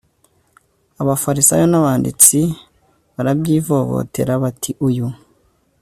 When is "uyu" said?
4.87-5.07